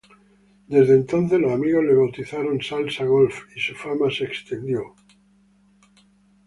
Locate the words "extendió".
4.23-4.95